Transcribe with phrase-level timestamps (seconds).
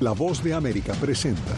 [0.00, 1.56] La voz de América presenta.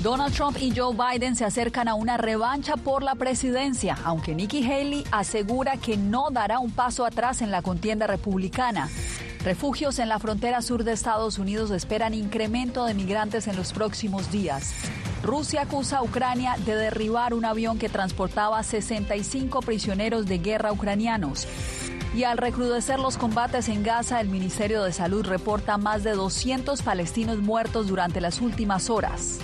[0.00, 4.64] Donald Trump y Joe Biden se acercan a una revancha por la presidencia, aunque Nikki
[4.64, 8.88] Haley asegura que no dará un paso atrás en la contienda republicana.
[9.42, 14.30] Refugios en la frontera sur de Estados Unidos esperan incremento de migrantes en los próximos
[14.30, 14.72] días.
[15.24, 21.48] Rusia acusa a Ucrania de derribar un avión que transportaba 65 prisioneros de guerra ucranianos.
[22.14, 26.82] Y al recrudecer los combates en Gaza, el Ministerio de Salud reporta más de 200
[26.82, 29.38] palestinos muertos durante las últimas horas.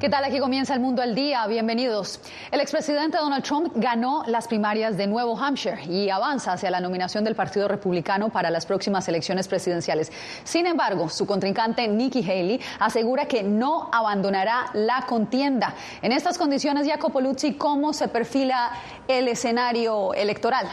[0.00, 0.24] ¿Qué tal?
[0.24, 1.46] Aquí comienza el mundo al día.
[1.46, 2.20] Bienvenidos.
[2.50, 7.22] El expresidente Donald Trump ganó las primarias de Nuevo Hampshire y avanza hacia la nominación
[7.22, 10.10] del Partido Republicano para las próximas elecciones presidenciales.
[10.42, 15.74] Sin embargo, su contrincante Nikki Haley asegura que no abandonará la contienda.
[16.00, 18.70] En estas condiciones, Jacopo Luzzi, ¿cómo se perfila
[19.06, 20.66] el escenario electoral?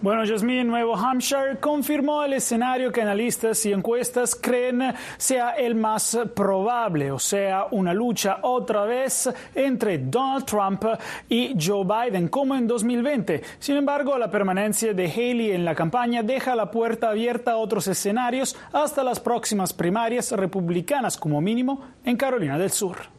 [0.00, 6.16] Bueno, Jasmine, Nuevo Hampshire confirmó el escenario que analistas y encuestas creen sea el más
[6.36, 10.84] probable, o sea, una lucha otra vez entre Donald Trump
[11.28, 13.42] y Joe Biden, como en 2020.
[13.58, 17.88] Sin embargo, la permanencia de Haley en la campaña deja la puerta abierta a otros
[17.88, 23.17] escenarios hasta las próximas primarias republicanas, como mínimo, en Carolina del Sur.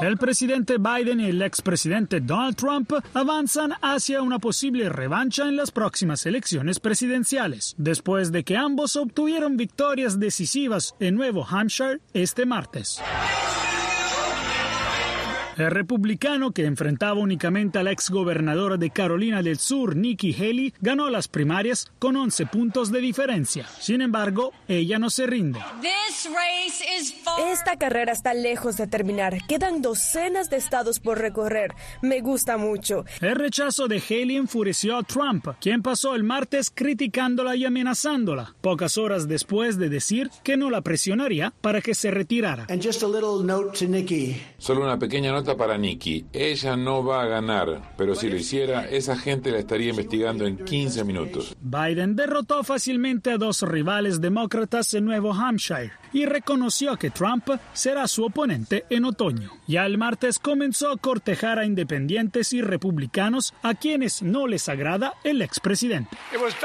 [0.00, 5.70] El presidente Biden y el expresidente Donald Trump avanzan hacia una posible revancha en las
[5.70, 13.00] próximas elecciones presidenciales, después de que ambos obtuvieron victorias decisivas en Nuevo Hampshire este martes.
[15.56, 21.10] El republicano que enfrentaba únicamente a la exgobernadora de Carolina del Sur, Nikki Haley, ganó
[21.10, 23.66] las primarias con 11 puntos de diferencia.
[23.78, 25.60] Sin embargo, ella no se rinde.
[27.50, 29.38] Esta carrera está lejos de terminar.
[29.46, 31.74] Quedan docenas de estados por recorrer.
[32.00, 33.04] Me gusta mucho.
[33.20, 38.96] El rechazo de Haley enfureció a Trump, quien pasó el martes criticándola y amenazándola, pocas
[38.96, 42.66] horas después de decir que no la presionaría para que se retirara.
[44.58, 46.26] Solo una pequeña nota para Nikki.
[46.32, 50.64] Ella no va a ganar, pero si lo hiciera, esa gente la estaría investigando en
[50.64, 51.56] 15 minutos.
[51.60, 58.06] Biden derrotó fácilmente a dos rivales demócratas en Nuevo Hampshire y reconoció que Trump será
[58.06, 59.50] su oponente en otoño.
[59.66, 65.14] Ya el martes comenzó a cortejar a independientes y republicanos a quienes no les agrada
[65.24, 66.16] el expresidente.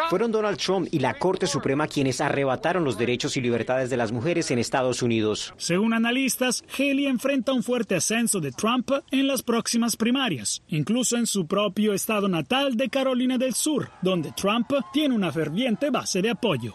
[0.10, 4.12] Fueron Donald Trump y la Corte Suprema quienes arrebataron los derechos y libertades de las
[4.12, 5.54] mujeres en Estados Unidos.
[5.58, 8.67] Según analistas, Haley enfrenta un fuerte ascenso de Trump
[9.12, 14.34] en las próximas primarias, incluso en su propio estado natal de Carolina del Sur, donde
[14.34, 16.74] Trump tiene una ferviente base de apoyo.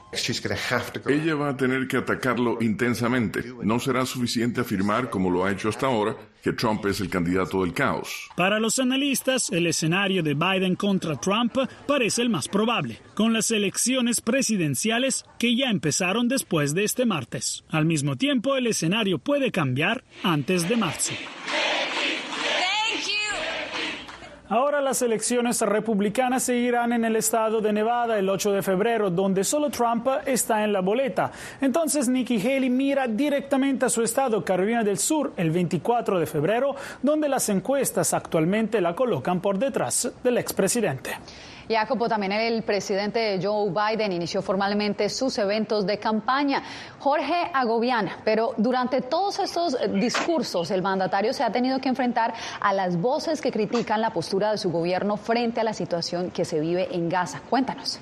[1.07, 3.45] Ella va a tener que atacarlo intensamente.
[3.63, 7.63] No será suficiente afirmar, como lo ha hecho hasta ahora, que Trump es el candidato
[7.63, 8.29] del caos.
[8.37, 13.51] Para los analistas, el escenario de Biden contra Trump parece el más probable, con las
[13.51, 17.65] elecciones presidenciales que ya empezaron después de este martes.
[17.69, 21.13] Al mismo tiempo, el escenario puede cambiar antes de marzo.
[24.53, 29.45] Ahora las elecciones republicanas seguirán en el estado de Nevada el 8 de febrero, donde
[29.45, 31.33] solo Trump está en la boleta.
[31.59, 36.77] Entonces Nikki Haley mira directamente a su estado, Carolina del Sur, el 24 de febrero,
[37.01, 41.13] donde las encuestas actualmente la colocan por detrás del expresidente.
[41.69, 46.63] Jacopo, también el presidente Joe Biden inició formalmente sus eventos de campaña.
[46.99, 52.73] Jorge Agobiana, pero durante todos estos discursos el mandatario se ha tenido que enfrentar a
[52.73, 56.61] las voces que critican la postura de su gobierno frente a la situación que se
[56.61, 57.41] vive en Gaza.
[57.49, 58.01] Cuéntanos.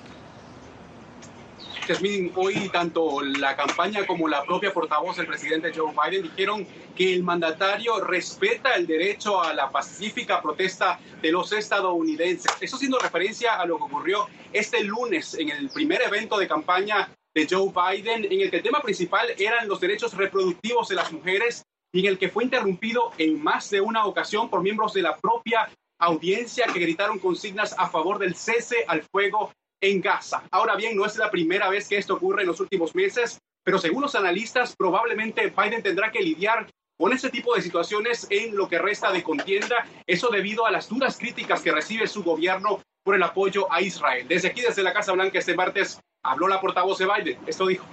[1.87, 7.13] Jasmine, hoy tanto la campaña como la propia portavoz del presidente Joe Biden dijeron que
[7.15, 12.53] el mandatario respeta el derecho a la pacífica protesta de los estadounidenses.
[12.61, 17.11] Eso siendo referencia a lo que ocurrió este lunes en el primer evento de campaña
[17.35, 21.13] de Joe Biden, en el que el tema principal eran los derechos reproductivos de las
[21.13, 25.03] mujeres y en el que fue interrumpido en más de una ocasión por miembros de
[25.03, 25.69] la propia
[25.99, 30.43] audiencia que gritaron consignas a favor del cese al fuego en Gaza.
[30.51, 33.79] Ahora bien, no es la primera vez que esto ocurre en los últimos meses, pero
[33.79, 36.67] según los analistas, probablemente Biden tendrá que lidiar
[36.99, 40.89] con ese tipo de situaciones en lo que resta de contienda, eso debido a las
[40.89, 44.27] duras críticas que recibe su gobierno por el apoyo a Israel.
[44.29, 47.39] Desde aquí, desde la Casa Blanca, este martes, habló la portavoz de Biden.
[47.47, 47.87] Esto dijo.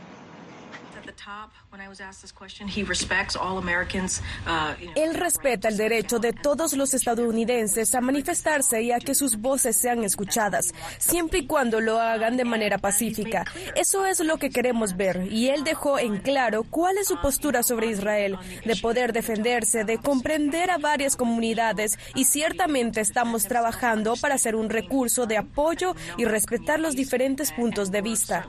[4.96, 9.78] Él respeta el derecho de todos los estadounidenses a manifestarse y a que sus voces
[9.78, 13.46] sean escuchadas, siempre y cuando lo hagan de manera pacífica.
[13.76, 17.64] Eso es lo que queremos ver y él dejó en claro cuál es su postura
[17.64, 24.36] sobre Israel, de poder defenderse, de comprender a varias comunidades y ciertamente estamos trabajando para
[24.36, 28.48] hacer un recurso de apoyo y respetar los diferentes puntos de vista.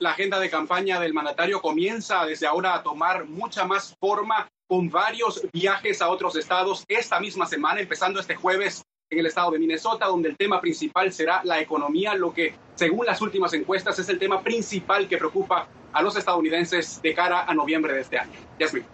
[0.00, 4.88] La agenda de campaña del mandatario comienza desde ahora a tomar mucha más forma con
[4.88, 9.58] varios viajes a otros estados esta misma semana, empezando este jueves en el estado de
[9.58, 14.08] Minnesota, donde el tema principal será la economía, lo que según las últimas encuestas es
[14.08, 18.32] el tema principal que preocupa a los estadounidenses de cara a noviembre de este año.
[18.58, 18.86] Yasmin.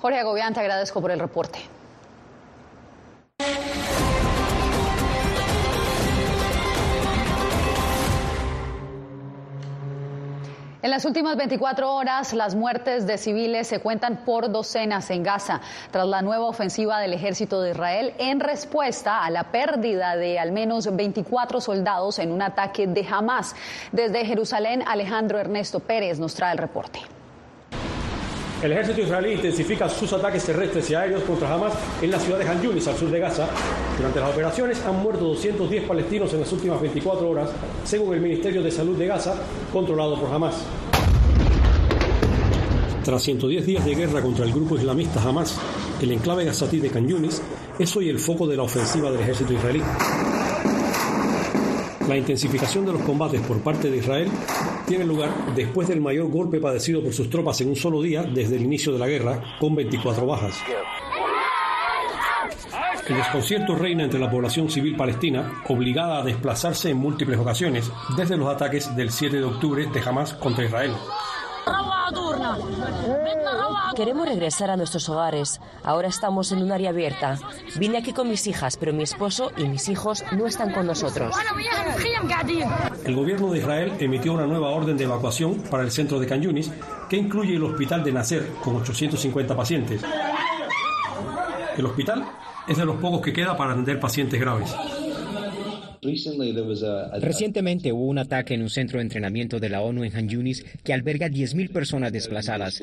[0.00, 1.58] Jorge Agobián, te agradezco por el reporte.
[10.90, 15.60] En las últimas 24 horas, las muertes de civiles se cuentan por docenas en Gaza,
[15.92, 20.50] tras la nueva ofensiva del ejército de Israel en respuesta a la pérdida de al
[20.50, 23.54] menos 24 soldados en un ataque de Hamas.
[23.92, 26.98] Desde Jerusalén, Alejandro Ernesto Pérez nos trae el reporte.
[28.62, 31.72] El ejército israelí intensifica sus ataques terrestres y aéreos contra Hamas
[32.02, 33.46] en la ciudad de Han Yunis, al sur de Gaza.
[33.96, 37.48] Durante las operaciones han muerto 210 palestinos en las últimas 24 horas,
[37.84, 39.34] según el Ministerio de Salud de Gaza,
[39.72, 40.62] controlado por Hamas.
[43.04, 45.58] Tras 110 días de guerra contra el grupo islamista Hamas,
[46.02, 47.40] el enclave gazatí de Khan Yunis
[47.78, 49.82] es hoy el foco de la ofensiva del ejército israelí.
[52.06, 54.28] La intensificación de los combates por parte de Israel
[54.86, 58.56] tiene lugar después del mayor golpe padecido por sus tropas en un solo día desde
[58.56, 60.58] el inicio de la guerra, con 24 bajas.
[63.08, 68.36] El desconcierto reina entre la población civil palestina, obligada a desplazarse en múltiples ocasiones desde
[68.36, 70.92] los ataques del 7 de octubre de Hamas contra Israel.
[73.96, 75.60] Queremos regresar a nuestros hogares.
[75.82, 77.38] Ahora estamos en un área abierta.
[77.76, 81.34] Vine aquí con mis hijas, pero mi esposo y mis hijos no están con nosotros.
[83.04, 86.42] El gobierno de Israel emitió una nueva orden de evacuación para el centro de Can
[86.42, 86.70] Yunis,
[87.08, 90.02] que incluye el hospital de Nasser con 850 pacientes.
[91.76, 92.24] El hospital
[92.66, 94.74] es de los pocos que queda para atender pacientes graves.
[97.20, 100.64] Recientemente hubo un ataque en un centro de entrenamiento de la ONU en Han Yunis
[100.82, 102.80] que alberga 10.000 personas desplazadas.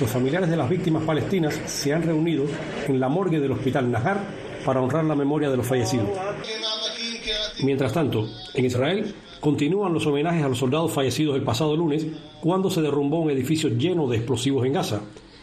[0.00, 2.44] Los familiares de las víctimas palestinas se han reunido
[2.86, 4.20] en la morgue del hospital Nahar
[4.64, 6.10] para honrar la memoria de los fallecidos.
[7.64, 12.06] Mientras tanto, en Israel continúan los homenajes a los soldados fallecidos el pasado lunes
[12.40, 15.00] cuando se derrumbó un edificio lleno de explosivos en Gaza.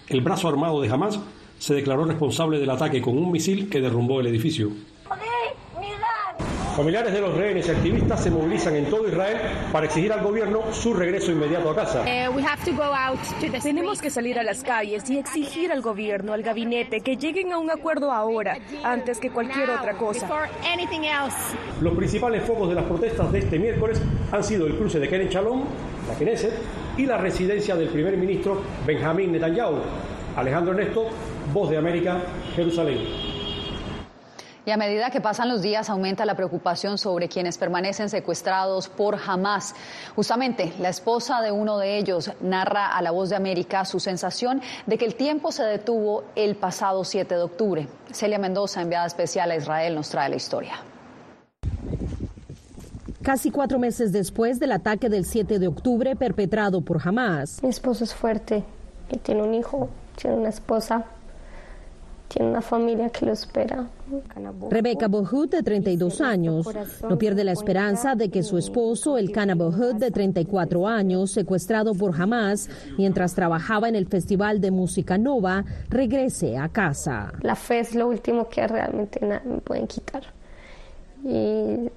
[0.07, 1.19] El brazo armado de Hamas
[1.60, 4.72] se declaró responsable del ataque con un misil que derrumbó el edificio.
[6.75, 9.38] Familiares de los rehenes y activistas se movilizan en todo Israel
[9.72, 12.04] para exigir al gobierno su regreso inmediato a casa.
[13.62, 17.60] Tenemos que salir a las calles y exigir al gobierno, al gabinete, que lleguen a
[17.60, 20.28] un acuerdo ahora, antes que cualquier otra cosa.
[21.80, 25.30] Los principales focos de las protestas de este miércoles han sido el cruce de Keren
[25.30, 25.66] Shalom,
[26.08, 26.54] la Knesset,
[26.98, 29.78] y la residencia del primer ministro Benjamín Netanyahu.
[30.36, 31.10] Alejandro Ernesto,
[31.54, 32.20] Voz de América,
[32.56, 33.33] Jerusalén.
[34.65, 39.18] Y a medida que pasan los días aumenta la preocupación sobre quienes permanecen secuestrados por
[39.25, 39.75] Hamas.
[40.15, 44.62] Justamente la esposa de uno de ellos narra a La Voz de América su sensación
[44.86, 47.88] de que el tiempo se detuvo el pasado 7 de octubre.
[48.12, 50.75] Celia Mendoza, enviada especial a Israel, nos trae la historia.
[53.21, 57.62] Casi cuatro meses después del ataque del 7 de octubre perpetrado por Hamas.
[57.63, 58.63] Mi esposo es fuerte
[59.10, 61.05] y tiene un hijo, tiene una esposa
[62.34, 63.88] tiene una familia que lo espera.
[64.72, 66.68] Rebecca Bohut, de 32 años,
[67.08, 71.94] no pierde la esperanza de que su esposo, el Kana Bohut, de 34 años, secuestrado
[71.94, 77.32] por Hamas mientras trabajaba en el Festival de Música Nova, regrese a casa.
[77.42, 80.24] La fe es lo último que realmente me pueden quitar.
[81.24, 81.88] Y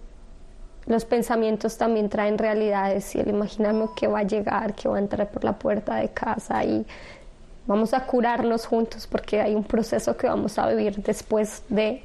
[0.85, 5.01] los pensamientos también traen realidades y el imaginarme que va a llegar, que va a
[5.01, 6.87] entrar por la puerta de casa y
[7.67, 12.03] Vamos a curarnos juntos porque hay un proceso que vamos a vivir después de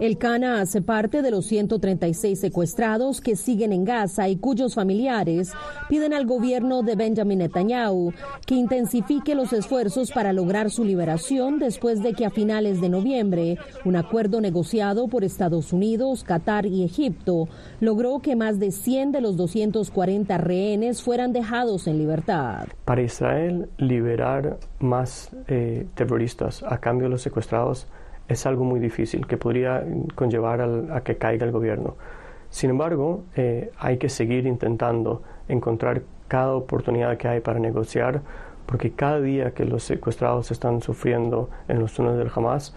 [0.00, 5.52] el Cana hace parte de los 136 secuestrados que siguen en Gaza y cuyos familiares
[5.88, 8.12] piden al gobierno de Benjamin Netanyahu
[8.46, 13.58] que intensifique los esfuerzos para lograr su liberación después de que a finales de noviembre
[13.84, 17.48] un acuerdo negociado por Estados Unidos, Qatar y Egipto
[17.80, 22.66] logró que más de 100 de los 240 rehenes fueran dejados en libertad.
[22.84, 27.86] Para Israel, liberar más eh, terroristas a cambio de los secuestrados
[28.28, 30.60] es algo muy difícil que podría conllevar
[30.92, 31.96] a que caiga el gobierno.
[32.50, 38.20] Sin embargo, eh, hay que seguir intentando encontrar cada oportunidad que hay para negociar,
[38.66, 42.74] porque cada día que los secuestrados están sufriendo en los túneles del Hamas,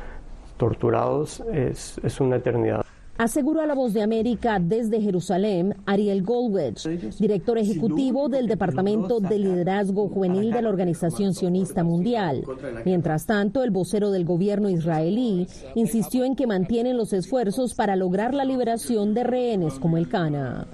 [0.58, 2.86] torturados, es, es una eternidad.
[3.22, 6.88] Aseguró a la voz de América desde Jerusalén Ariel Goldwich,
[7.20, 12.44] director ejecutivo del Departamento de Liderazgo Juvenil de la Organización Sionista Mundial.
[12.84, 18.34] Mientras tanto, el vocero del gobierno israelí insistió en que mantienen los esfuerzos para lograr
[18.34, 20.66] la liberación de rehenes como el Cana.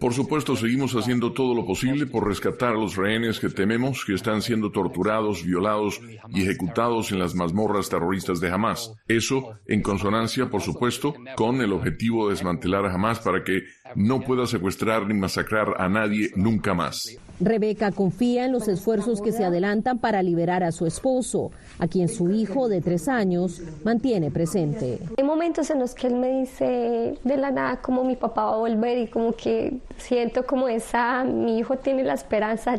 [0.00, 4.14] Por supuesto, seguimos haciendo todo lo posible por rescatar a los rehenes que tememos que
[4.14, 8.92] están siendo torturados, violados y ejecutados en las mazmorras terroristas de Hamas.
[9.06, 13.62] Eso en consonancia, por supuesto, con el objetivo de desmantelar a Hamas para que
[13.94, 17.18] no pueda secuestrar ni masacrar a nadie nunca más.
[17.40, 22.08] Rebeca confía en los esfuerzos que se adelantan para liberar a su esposo, a quien
[22.08, 24.98] su hijo de tres años mantiene presente.
[25.16, 28.54] Hay momentos en los que él me dice de la nada como mi papá va
[28.54, 32.78] a volver y como que siento como esa, mi hijo tiene la esperanza,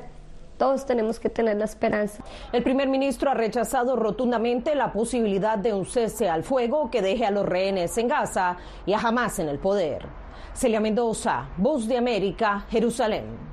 [0.57, 2.23] todos tenemos que tener la esperanza.
[2.53, 7.25] El primer ministro ha rechazado rotundamente la posibilidad de un cese al fuego que deje
[7.25, 10.05] a los rehenes en Gaza y a Hamas en el poder.
[10.53, 13.50] Celia Mendoza, Voz de América, Jerusalén.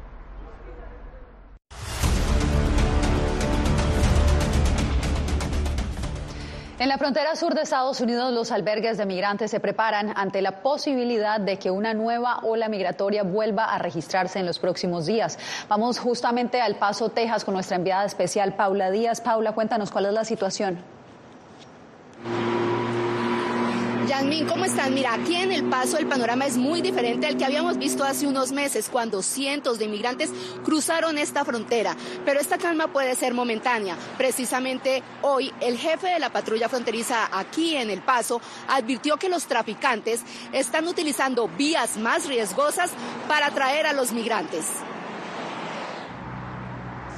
[6.81, 10.63] En la frontera sur de Estados Unidos, los albergues de migrantes se preparan ante la
[10.63, 15.41] posibilidad de que una nueva ola migratoria vuelva a registrarse en los próximos días.
[15.69, 19.21] Vamos justamente al Paso, Texas, con nuestra enviada especial, Paula Díaz.
[19.21, 20.79] Paula, cuéntanos cuál es la situación.
[24.09, 24.95] Yanmin, ¿cómo están?
[24.95, 28.27] Mira, aquí en El Paso el panorama es muy diferente al que habíamos visto hace
[28.27, 30.31] unos meses cuando cientos de inmigrantes
[30.65, 31.95] cruzaron esta frontera.
[32.25, 33.97] Pero esta calma puede ser momentánea.
[34.17, 39.45] Precisamente hoy el jefe de la patrulla fronteriza aquí en El Paso advirtió que los
[39.45, 40.23] traficantes
[40.53, 42.91] están utilizando vías más riesgosas
[43.29, 44.65] para atraer a los migrantes.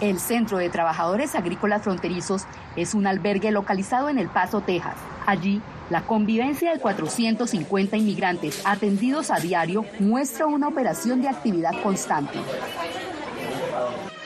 [0.00, 4.96] El Centro de Trabajadores Agrícolas Fronterizos es un albergue localizado en El Paso, Texas.
[5.24, 12.38] Allí la convivencia de 450 inmigrantes atendidos a diario muestra una operación de actividad constante.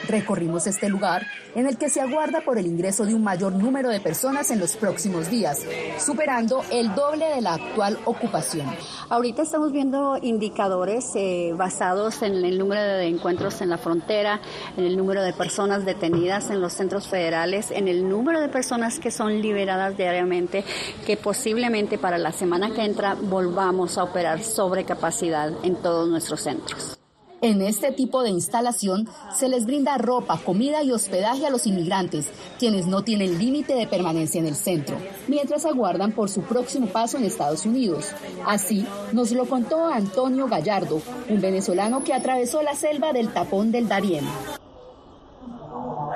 [0.07, 3.89] Recorrimos este lugar en el que se aguarda por el ingreso de un mayor número
[3.89, 5.61] de personas en los próximos días,
[5.99, 8.67] superando el doble de la actual ocupación.
[9.09, 14.41] Ahorita estamos viendo indicadores eh, basados en el número de encuentros en la frontera,
[14.77, 18.99] en el número de personas detenidas en los centros federales, en el número de personas
[18.99, 20.63] que son liberadas diariamente,
[21.05, 26.41] que posiblemente para la semana que entra volvamos a operar sobre capacidad en todos nuestros
[26.41, 26.97] centros.
[27.41, 32.29] En este tipo de instalación se les brinda ropa, comida y hospedaje a los inmigrantes,
[32.57, 37.17] quienes no tienen límite de permanencia en el centro, mientras aguardan por su próximo paso
[37.17, 38.13] en Estados Unidos.
[38.45, 43.87] Así nos lo contó Antonio Gallardo, un venezolano que atravesó la selva del tapón del
[43.89, 44.25] Darién.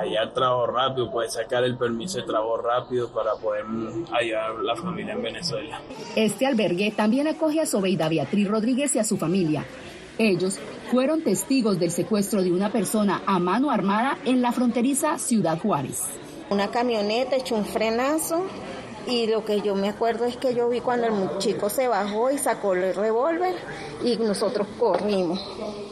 [0.00, 3.66] Allá trabajo rápido, puede sacar el permiso de trabajo rápido para poder
[4.10, 5.80] ayudar a la familia en Venezuela.
[6.16, 9.66] Este albergue también acoge a Sobeida Beatriz Rodríguez y a su familia.
[10.16, 10.58] Ellos
[10.90, 16.02] fueron testigos del secuestro de una persona a mano armada en la fronteriza Ciudad Juárez.
[16.50, 18.42] Una camioneta echó un frenazo
[19.06, 22.32] y lo que yo me acuerdo es que yo vi cuando el chico se bajó
[22.32, 23.54] y sacó el revólver
[24.04, 25.40] y nosotros corrimos.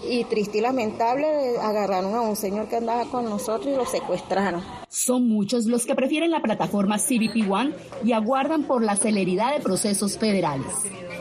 [0.02, 4.62] Y triste y lamentable agarraron a un señor que andaba con nosotros y lo secuestraron.
[4.88, 9.61] Son muchos los que prefieren la plataforma CBP One y aguardan por la celeridad de
[9.61, 10.66] procesos federales.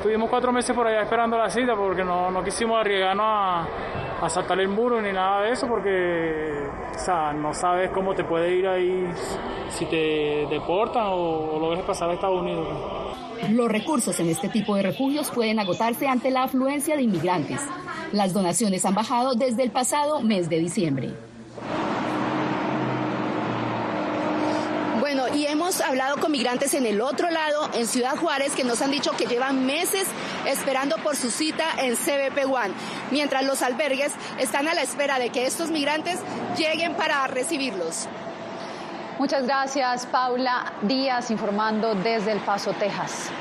[0.02, 3.68] Tuvimos cuatro meses por allá esperando la cita porque no, no quisimos arriesgarnos a,
[4.22, 8.24] a, saltar el muro ni nada de eso porque o sea, no sabes cómo te
[8.24, 9.06] puede ir ahí
[9.70, 12.68] si te deportan o, o lo ves pasar a Estados Unidos.
[13.52, 17.60] Los recursos en este tipo de refugios pueden agotarse ante la afluencia de inmigrantes.
[18.14, 21.27] Las donaciones han bajado desde el pasado mes de diciembre.
[25.34, 28.92] Y hemos hablado con migrantes en el otro lado, en Ciudad Juárez, que nos han
[28.92, 30.08] dicho que llevan meses
[30.46, 32.74] esperando por su cita en CBP One,
[33.12, 36.20] mientras los albergues están a la espera de que estos migrantes
[36.58, 38.08] lleguen para recibirlos.
[39.20, 43.32] Muchas gracias, Paula Díaz, informando desde El Paso, Texas.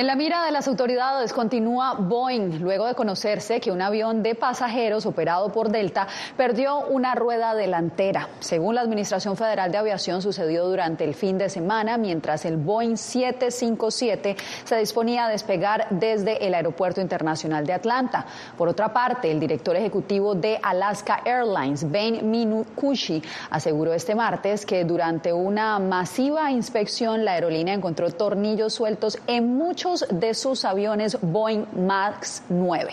[0.00, 4.34] En la mira de las autoridades continúa Boeing, luego de conocerse que un avión de
[4.34, 8.30] pasajeros operado por Delta perdió una rueda delantera.
[8.38, 12.96] Según la Administración Federal de Aviación, sucedió durante el fin de semana mientras el Boeing
[12.96, 18.24] 757 se disponía a despegar desde el Aeropuerto Internacional de Atlanta.
[18.56, 24.82] Por otra parte, el director ejecutivo de Alaska Airlines, Ben Minukushi, aseguró este martes que
[24.82, 31.66] durante una masiva inspección la aerolínea encontró tornillos sueltos en muchos de sus aviones Boeing
[31.74, 32.92] MAX 9.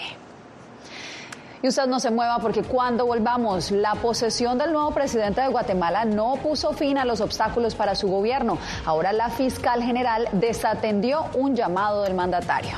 [1.62, 6.06] Y usted no se mueva porque cuando volvamos, la posesión del nuevo presidente de Guatemala
[6.06, 8.58] no puso fin a los obstáculos para su gobierno.
[8.86, 12.78] Ahora la fiscal general desatendió un llamado del mandatario.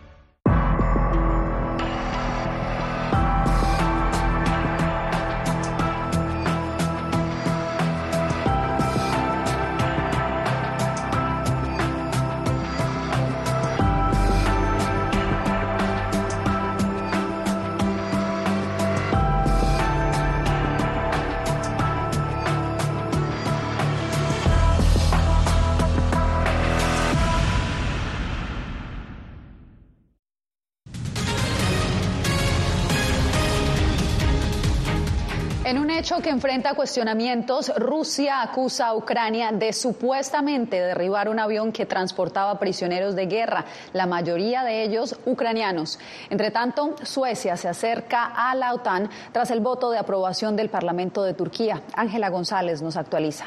[36.19, 43.15] que enfrenta cuestionamientos, Rusia acusa a Ucrania de supuestamente derribar un avión que transportaba prisioneros
[43.15, 45.99] de guerra, la mayoría de ellos ucranianos.
[46.29, 51.23] Entre tanto, Suecia se acerca a la OTAN tras el voto de aprobación del Parlamento
[51.23, 51.81] de Turquía.
[51.95, 53.45] Ángela González nos actualiza.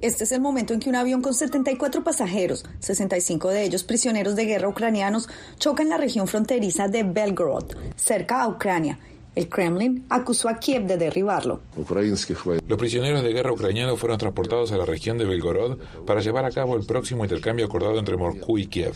[0.00, 4.36] Este es el momento en que un avión con 74 pasajeros, 65 de ellos prisioneros
[4.36, 9.00] de guerra ucranianos, choca en la región fronteriza de Belgorod, cerca a Ucrania,
[9.34, 11.60] el Kremlin acusó a Kiev de derribarlo.
[11.76, 16.50] Los prisioneros de guerra ucranianos fueron transportados a la región de Belgorod para llevar a
[16.50, 18.94] cabo el próximo intercambio acordado entre Moscú y Kiev.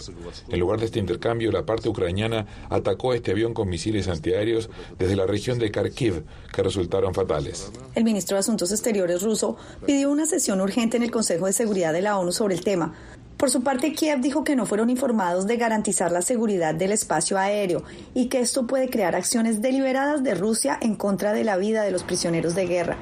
[0.49, 4.69] En lugar de este intercambio, la parte ucraniana atacó este avión con misiles antiaéreos
[4.99, 7.71] desde la región de Kharkiv, que resultaron fatales.
[7.95, 11.93] El ministro de Asuntos Exteriores ruso pidió una sesión urgente en el Consejo de Seguridad
[11.93, 12.95] de la ONU sobre el tema,
[13.43, 17.39] por su parte, Kiev dijo que no fueron informados de garantizar la seguridad del espacio
[17.39, 17.83] aéreo
[18.15, 21.91] y que esto puede crear acciones deliberadas de Rusia en contra de la vida de
[21.91, 22.97] los prisioneros de guerra.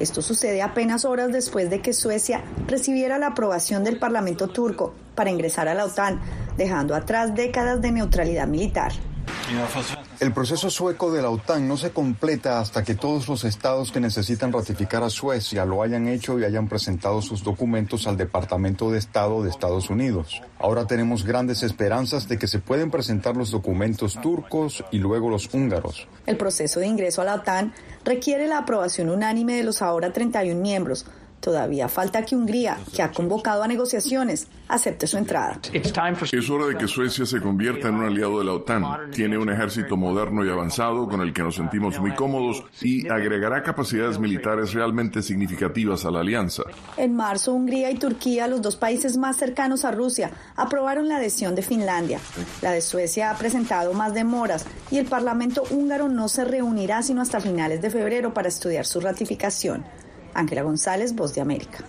[0.00, 5.30] Esto sucede apenas horas después de que Suecia recibiera la aprobación del Parlamento turco para
[5.30, 6.20] ingresar a la OTAN,
[6.56, 8.90] dejando atrás décadas de neutralidad militar.
[10.18, 14.00] El proceso sueco de la OTAN no se completa hasta que todos los estados que
[14.00, 18.98] necesitan ratificar a Suecia lo hayan hecho y hayan presentado sus documentos al Departamento de
[18.98, 20.42] Estado de Estados Unidos.
[20.58, 25.52] Ahora tenemos grandes esperanzas de que se pueden presentar los documentos turcos y luego los
[25.52, 26.08] húngaros.
[26.26, 27.72] El proceso de ingreso a la OTAN
[28.04, 31.06] requiere la aprobación unánime de los ahora 31 miembros,
[31.46, 35.60] Todavía falta que Hungría, que ha convocado a negociaciones, acepte su entrada.
[35.72, 39.12] Es hora de que Suecia se convierta en un aliado de la OTAN.
[39.12, 43.62] Tiene un ejército moderno y avanzado con el que nos sentimos muy cómodos y agregará
[43.62, 46.64] capacidades militares realmente significativas a la alianza.
[46.96, 51.54] En marzo, Hungría y Turquía, los dos países más cercanos a Rusia, aprobaron la adhesión
[51.54, 52.18] de Finlandia.
[52.60, 57.22] La de Suecia ha presentado más demoras y el Parlamento húngaro no se reunirá sino
[57.22, 59.84] hasta finales de febrero para estudiar su ratificación.
[60.38, 61.84] Ángela González, Voz de América.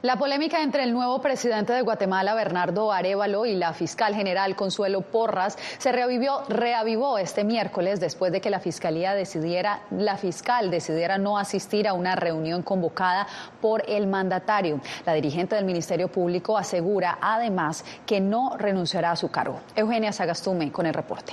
[0.00, 5.00] La polémica entre el nuevo presidente de Guatemala, Bernardo Arevalo, y la fiscal general Consuelo
[5.00, 11.18] Porras se reavivió, reavivó este miércoles después de que la fiscalía decidiera, la fiscal decidiera
[11.18, 13.26] no asistir a una reunión convocada
[13.60, 14.80] por el mandatario.
[15.04, 19.58] La dirigente del Ministerio Público asegura además que no renunciará a su cargo.
[19.74, 21.32] Eugenia Sagastume con el reporte.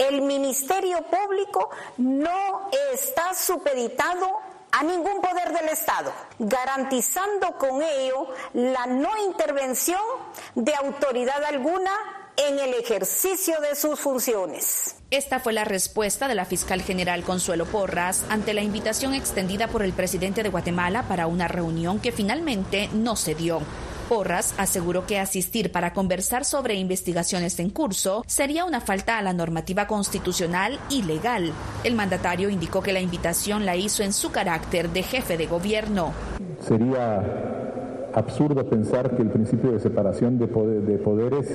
[0.00, 4.30] El Ministerio Público no está supeditado
[4.72, 10.00] a ningún poder del Estado, garantizando con ello la no intervención
[10.54, 11.90] de autoridad alguna
[12.38, 14.96] en el ejercicio de sus funciones.
[15.10, 19.82] Esta fue la respuesta de la fiscal general Consuelo Porras ante la invitación extendida por
[19.82, 23.60] el presidente de Guatemala para una reunión que finalmente no se dio.
[24.10, 29.32] Porras aseguró que asistir para conversar sobre investigaciones en curso sería una falta a la
[29.32, 31.52] normativa constitucional y legal.
[31.84, 36.10] El mandatario indicó que la invitación la hizo en su carácter de jefe de gobierno.
[36.58, 41.46] Sería absurdo pensar que el principio de separación de, poderes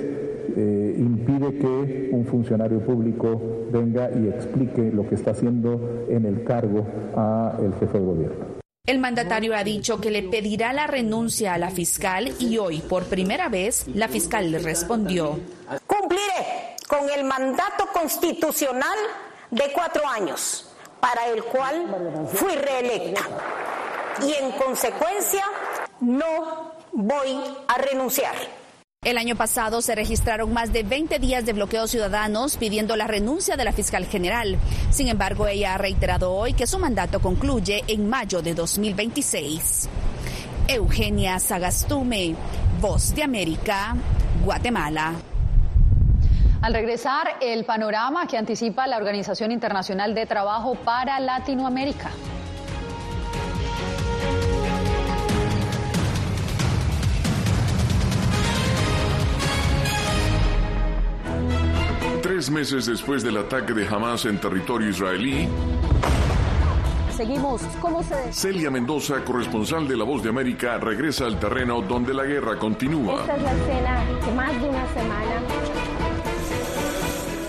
[0.56, 6.46] eh, impide que un funcionario público venga y explique lo que está haciendo en el
[6.46, 6.88] cargo
[7.18, 8.55] a el jefe de gobierno.
[8.86, 13.06] El mandatario ha dicho que le pedirá la renuncia a la fiscal y hoy, por
[13.06, 15.40] primera vez, la fiscal le respondió.
[15.88, 18.98] Cumpliré con el mandato constitucional
[19.50, 20.70] de cuatro años,
[21.00, 23.22] para el cual fui reelecta.
[24.24, 25.46] Y en consecuencia,
[26.02, 28.36] no voy a renunciar.
[29.06, 33.56] El año pasado se registraron más de 20 días de bloqueos ciudadanos pidiendo la renuncia
[33.56, 34.58] de la fiscal general.
[34.90, 39.90] Sin embargo, ella ha reiterado hoy que su mandato concluye en mayo de 2026.
[40.68, 42.36] Eugenia Sagastume,
[42.82, 43.96] Voz de América,
[44.44, 45.14] Guatemala.
[46.64, 52.10] Al regresar, el panorama que anticipa la Organización Internacional de Trabajo para Latinoamérica.
[62.36, 65.48] Tres meses después del ataque de Hamas en territorio israelí,
[67.16, 67.62] Seguimos.
[67.80, 68.34] ¿Cómo se.?
[68.34, 73.22] Celia Mendoza, corresponsal de La Voz de América, regresa al terreno donde la guerra continúa.
[73.22, 75.42] Esta es la escena de más de una semana.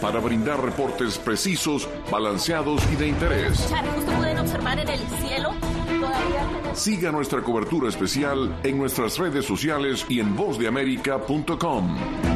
[0.01, 3.68] Para brindar reportes precisos, balanceados y de interés.
[3.92, 5.51] Justo pueden observar en el cielo.
[5.99, 12.36] Todavía Siga nuestra cobertura especial en nuestras redes sociales y en vozdeamerica.com.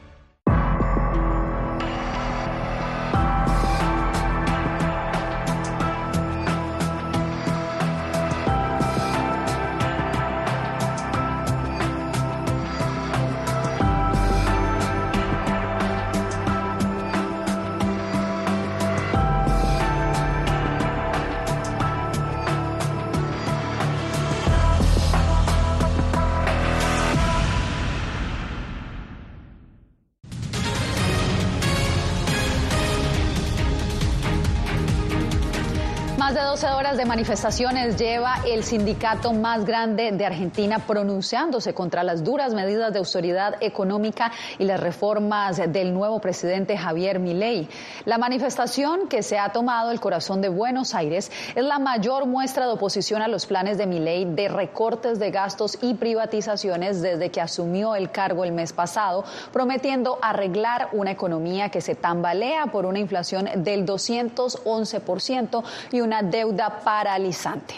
[36.31, 42.05] Más de 12 horas de manifestaciones lleva el sindicato más grande de Argentina pronunciándose contra
[42.05, 47.67] las duras medidas de austeridad económica y las reformas del nuevo presidente Javier Milei.
[48.05, 52.65] La manifestación que se ha tomado el corazón de Buenos Aires es la mayor muestra
[52.65, 57.41] de oposición a los planes de Milei de recortes de gastos y privatizaciones desde que
[57.41, 62.99] asumió el cargo el mes pasado, prometiendo arreglar una economía que se tambalea por una
[62.99, 67.75] inflación del 211% y una deuda paralizante.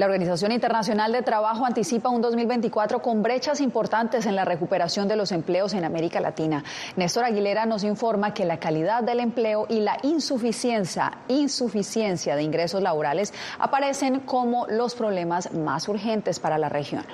[0.00, 5.16] La Organización Internacional de Trabajo anticipa un 2024 con brechas importantes en la recuperación de
[5.16, 6.64] los empleos en América Latina.
[6.96, 12.82] Néstor Aguilera nos informa que la calidad del empleo y la insuficiencia, insuficiencia de ingresos
[12.82, 17.04] laborales aparecen como los problemas más urgentes para la región.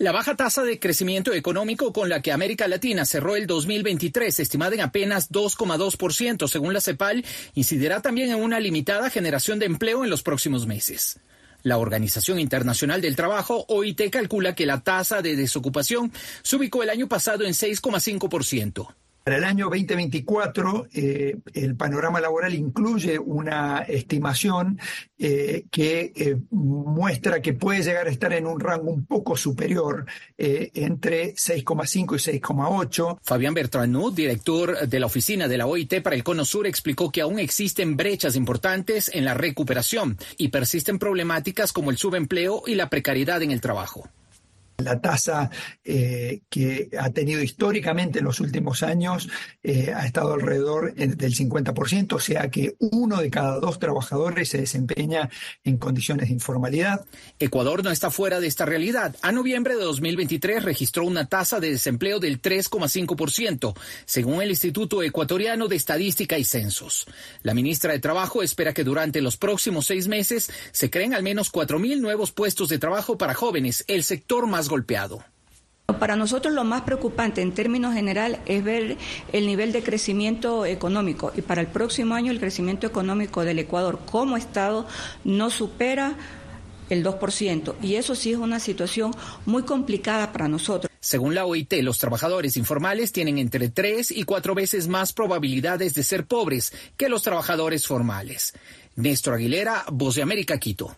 [0.00, 4.74] La baja tasa de crecimiento económico con la que América Latina cerró el 2023, estimada
[4.74, 7.22] en apenas 2,2% según la CEPAL,
[7.54, 11.20] incidirá también en una limitada generación de empleo en los próximos meses.
[11.62, 16.10] La Organización Internacional del Trabajo, OIT, calcula que la tasa de desocupación
[16.42, 18.94] se ubicó el año pasado en 6,5%.
[19.22, 24.78] Para el año 2024, eh, el panorama laboral incluye una estimación
[25.18, 30.06] eh, que eh, muestra que puede llegar a estar en un rango un poco superior,
[30.38, 33.18] entre 6,5 y 6,8.
[33.22, 37.20] Fabián Bertrand, director de la oficina de la OIT para el Cono Sur, explicó que
[37.20, 42.88] aún existen brechas importantes en la recuperación y persisten problemáticas como el subempleo y la
[42.88, 44.08] precariedad en el trabajo.
[44.80, 45.50] La tasa
[45.84, 49.28] eh, que ha tenido históricamente en los últimos años
[49.62, 54.58] eh, ha estado alrededor del 50%, o sea que uno de cada dos trabajadores se
[54.58, 55.28] desempeña
[55.64, 57.04] en condiciones de informalidad.
[57.38, 59.16] Ecuador no está fuera de esta realidad.
[59.22, 65.68] A noviembre de 2023 registró una tasa de desempleo del 3,5%, según el Instituto Ecuatoriano
[65.68, 67.06] de Estadística y Censos.
[67.42, 71.52] La ministra de Trabajo espera que durante los próximos seis meses se creen al menos
[71.52, 75.22] 4.000 nuevos puestos de trabajo para jóvenes, el sector más golpeado.
[75.98, 78.96] Para nosotros lo más preocupante en términos general es ver
[79.32, 84.00] el nivel de crecimiento económico y para el próximo año el crecimiento económico del Ecuador
[84.10, 84.86] como Estado
[85.24, 86.14] no supera
[86.90, 89.12] el 2% y eso sí es una situación
[89.46, 90.90] muy complicada para nosotros.
[91.00, 96.02] Según la OIT, los trabajadores informales tienen entre tres y cuatro veces más probabilidades de
[96.02, 98.52] ser pobres que los trabajadores formales.
[98.96, 100.94] Néstor Aguilera, Voz de América, Quito.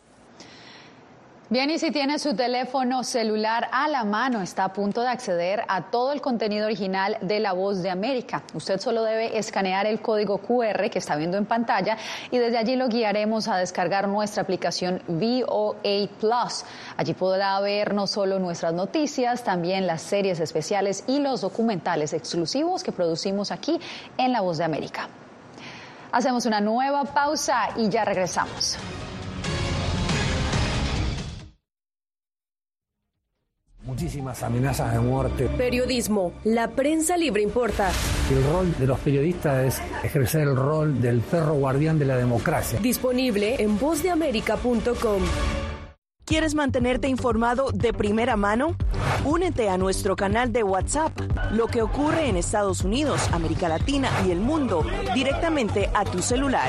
[1.53, 5.62] Bien, y si tiene su teléfono celular a la mano, está a punto de acceder
[5.69, 8.43] a todo el contenido original de La Voz de América.
[8.55, 11.99] Usted solo debe escanear el código QR que está viendo en pantalla
[12.31, 16.65] y desde allí lo guiaremos a descargar nuestra aplicación VOA Plus.
[16.97, 22.83] Allí podrá ver no solo nuestras noticias, también las series especiales y los documentales exclusivos
[22.83, 23.79] que producimos aquí
[24.17, 25.07] en La Voz de América.
[26.12, 28.79] Hacemos una nueva pausa y ya regresamos.
[34.03, 35.49] Muchísimas amenazas de muerte.
[35.57, 37.93] Periodismo, la prensa libre importa.
[38.31, 42.81] El rol de los periodistas es ejercer el rol del perro guardián de la democracia.
[42.81, 45.23] Disponible en vozdeamerica.com.
[46.25, 48.75] ¿Quieres mantenerte informado de primera mano?
[49.25, 51.12] Únete a nuestro canal de WhatsApp.
[51.53, 54.85] Lo que ocurre en Estados Unidos, América Latina y el mundo
[55.15, 56.69] directamente a tu celular.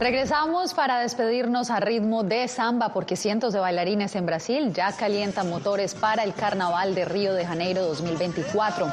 [0.00, 5.50] Regresamos para despedirnos a ritmo de samba porque cientos de bailarines en Brasil ya calientan
[5.50, 8.86] motores para el Carnaval de Río de Janeiro 2024.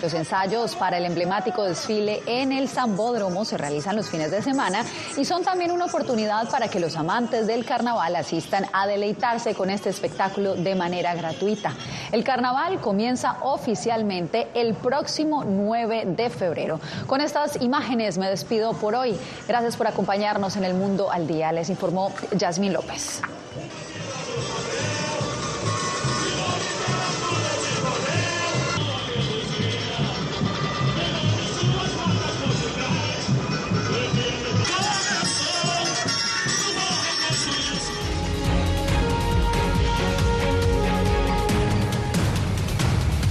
[0.00, 4.84] Los ensayos para el emblemático desfile en el Zambódromo se realizan los fines de semana
[5.16, 9.68] y son también una oportunidad para que los amantes del carnaval asistan a deleitarse con
[9.68, 11.74] este espectáculo de manera gratuita.
[12.12, 16.78] El carnaval comienza oficialmente el próximo 9 de febrero.
[17.08, 19.18] Con estas imágenes me despido por hoy.
[19.48, 21.52] Gracias por acompañarnos en el Mundo al Día.
[21.52, 23.20] Les informó Yasmín López.